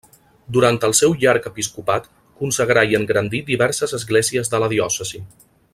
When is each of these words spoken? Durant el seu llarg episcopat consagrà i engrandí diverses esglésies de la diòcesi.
Durant 0.55 0.79
el 0.87 0.95
seu 0.99 1.13
llarg 1.23 1.45
episcopat 1.49 2.09
consagrà 2.41 2.87
i 2.93 2.97
engrandí 3.01 3.43
diverses 3.51 3.95
esglésies 3.99 4.51
de 4.55 4.63
la 4.65 4.71
diòcesi. 4.75 5.23